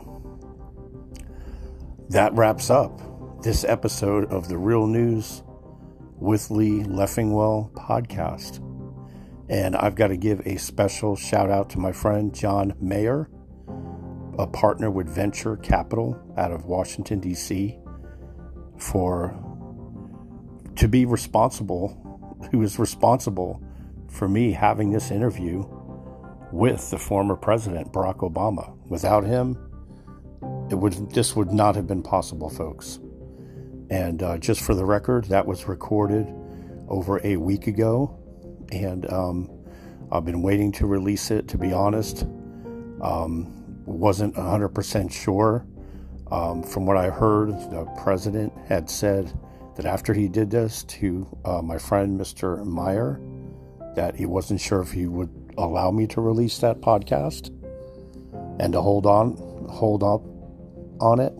that 2.10 2.34
wraps 2.34 2.72
up 2.72 3.44
this 3.44 3.64
episode 3.64 4.32
of 4.32 4.50
the 4.50 4.58
Real 4.58 4.88
News 4.88 5.44
with 6.18 6.50
Lee 6.50 6.80
Leffingwell 6.86 7.72
podcast. 7.74 8.62
And 9.54 9.76
I've 9.76 9.94
got 9.94 10.08
to 10.08 10.18
give 10.18 10.42
a 10.48 10.58
special 10.58 11.16
shout 11.16 11.52
out 11.52 11.70
to 11.70 11.80
my 11.80 11.92
friend 11.92 12.34
John 12.34 12.74
Mayer, 12.82 13.30
a 14.40 14.48
partner 14.48 14.90
with 14.90 15.08
Venture 15.08 15.58
Capital 15.58 16.20
out 16.36 16.52
of 16.52 16.66
Washington, 16.66 17.20
D.C., 17.20 17.78
for 18.80 19.40
to 20.76 20.88
be 20.88 21.06
responsible, 21.06 22.40
who 22.50 22.64
is 22.64 22.80
responsible 22.80 23.64
for 24.10 24.28
me 24.28 24.54
having 24.54 24.92
this 24.92 25.12
interview 25.12 25.64
with 26.52 26.90
the 26.90 26.98
former 26.98 27.36
president, 27.36 27.94
Barack 27.94 28.28
Obama. 28.28 28.76
Without 28.88 29.24
him, 29.24 29.56
it 30.72 30.76
would 30.76 31.12
this 31.12 31.36
would 31.36 31.52
not 31.52 31.76
have 31.76 31.86
been 31.86 32.02
possible, 32.02 32.50
folks. 32.50 32.98
And 33.92 34.24
uh, 34.24 34.40
just 34.40 34.62
for 34.62 34.74
the 34.74 34.84
record, 34.84 35.26
that 35.26 35.46
was 35.46 35.68
recorded 35.68 36.34
over 36.90 37.22
a 37.24 37.38
week 37.38 37.68
ago. 37.68 38.20
And 38.72 39.12
um, 39.12 39.50
I've 40.12 40.26
been 40.26 40.42
waiting 40.42 40.72
to 40.74 40.86
release 40.86 41.32
it, 41.32 41.48
to 41.50 41.58
be 41.58 41.74
honest. 41.74 42.24
Um, 43.02 43.52
wasn't 43.86 44.36
100% 44.36 45.12
sure. 45.12 45.66
Um, 46.32 46.64
from 46.64 46.86
what 46.86 46.98
I 46.98 47.10
heard, 47.10 47.50
the 47.50 47.86
president 48.02 48.54
had 48.68 48.90
said 48.90 49.32
that 49.76 49.86
after 49.86 50.14
he 50.14 50.28
did 50.28 50.50
this 50.50 50.84
to 50.86 51.28
uh, 51.46 51.62
my 51.62 51.78
friend, 51.78 52.20
Mr. 52.20 52.64
Meyer, 52.66 53.20
that 53.96 54.16
he 54.16 54.26
wasn't 54.26 54.60
sure 54.60 54.82
if 54.82 54.92
he 54.92 55.06
would 55.06 55.54
allow 55.58 55.92
me 55.92 56.08
to 56.08 56.22
release 56.22 56.58
that 56.60 56.82
podcast 56.82 57.50
and 58.60 58.74
to 58.74 58.82
hold 58.82 59.06
on, 59.06 59.36
hold 59.70 60.04
up 60.04 60.24
on 61.00 61.20
it 61.20 61.34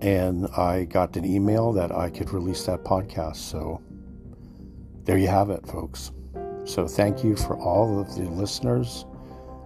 and 0.00 0.46
I 0.56 0.84
got 0.84 1.16
an 1.16 1.24
email 1.24 1.72
that 1.72 1.90
I 1.92 2.10
could 2.10 2.32
release 2.32 2.64
that 2.66 2.84
podcast. 2.84 3.36
So 3.36 3.80
there 5.08 5.16
you 5.16 5.26
have 5.26 5.48
it, 5.48 5.66
folks. 5.66 6.12
So 6.64 6.86
thank 6.86 7.24
you 7.24 7.34
for 7.34 7.56
all 7.56 7.98
of 7.98 8.14
the 8.14 8.24
listeners 8.24 9.06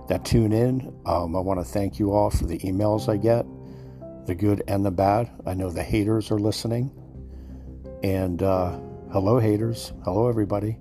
that 0.06 0.24
tune 0.24 0.52
in. 0.52 0.94
Um, 1.04 1.34
I 1.34 1.40
want 1.40 1.58
to 1.58 1.64
thank 1.64 1.98
you 1.98 2.12
all 2.12 2.30
for 2.30 2.46
the 2.46 2.58
emails 2.60 3.08
I 3.08 3.16
get, 3.16 3.44
the 4.28 4.36
good 4.36 4.62
and 4.68 4.86
the 4.86 4.92
bad. 4.92 5.28
I 5.44 5.54
know 5.54 5.68
the 5.68 5.82
haters 5.82 6.30
are 6.30 6.38
listening. 6.38 6.92
And 8.04 8.40
uh, 8.40 8.78
hello, 9.10 9.40
haters. 9.40 9.92
Hello, 10.04 10.28
everybody. 10.28 10.78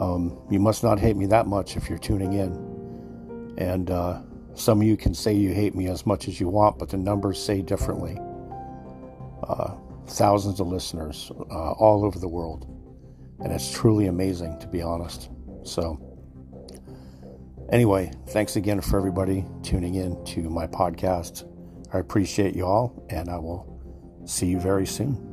Um, 0.00 0.40
you 0.50 0.58
must 0.58 0.82
not 0.82 0.98
hate 0.98 1.18
me 1.18 1.26
that 1.26 1.46
much 1.46 1.76
if 1.76 1.90
you're 1.90 1.98
tuning 1.98 2.32
in. 2.32 3.54
And 3.58 3.90
uh, 3.90 4.22
some 4.54 4.80
of 4.80 4.86
you 4.86 4.96
can 4.96 5.12
say 5.12 5.34
you 5.34 5.52
hate 5.52 5.74
me 5.74 5.88
as 5.88 6.06
much 6.06 6.26
as 6.26 6.40
you 6.40 6.48
want, 6.48 6.78
but 6.78 6.88
the 6.88 6.96
numbers 6.96 7.38
say 7.38 7.60
differently 7.60 8.16
uh, 9.46 9.74
thousands 10.06 10.58
of 10.58 10.68
listeners 10.68 11.30
uh, 11.50 11.72
all 11.72 12.06
over 12.06 12.18
the 12.18 12.28
world. 12.28 12.71
And 13.42 13.52
it's 13.52 13.70
truly 13.70 14.06
amazing, 14.06 14.58
to 14.60 14.66
be 14.66 14.82
honest. 14.82 15.30
So, 15.64 16.12
Anyway, 17.72 18.12
thanks 18.28 18.56
again 18.56 18.82
for 18.82 18.98
everybody 18.98 19.46
tuning 19.62 19.94
in 19.94 20.22
to 20.26 20.50
my 20.50 20.66
podcast. 20.66 21.48
I 21.94 22.00
appreciate 22.00 22.54
you 22.54 22.66
all, 22.66 23.06
and 23.08 23.30
I 23.30 23.38
will 23.38 23.80
see 24.26 24.46
you 24.46 24.60
very 24.60 24.86
soon. 24.86 25.31